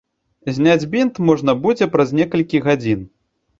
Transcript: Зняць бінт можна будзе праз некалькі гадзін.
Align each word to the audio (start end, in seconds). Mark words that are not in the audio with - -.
Зняць 0.55 0.87
бінт 0.95 1.19
можна 1.29 1.55
будзе 1.67 1.89
праз 1.93 2.17
некалькі 2.23 2.65
гадзін. 2.67 3.07